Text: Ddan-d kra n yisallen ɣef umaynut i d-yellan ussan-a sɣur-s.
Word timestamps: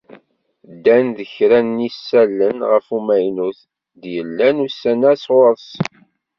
Ddan-d 0.73 1.17
kra 1.33 1.59
n 1.67 1.83
yisallen 1.83 2.57
ɣef 2.71 2.85
umaynut 2.97 3.59
i 3.67 3.67
d-yellan 4.01 4.63
ussan-a 4.65 5.13
sɣur-s. 5.23 5.69